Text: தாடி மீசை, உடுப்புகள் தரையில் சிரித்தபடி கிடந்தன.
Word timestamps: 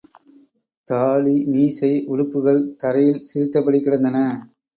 தாடி 0.87 1.35
மீசை, 1.47 1.91
உடுப்புகள் 2.07 2.63
தரையில் 2.81 3.21
சிரித்தபடி 3.21 3.81
கிடந்தன. 3.81 4.17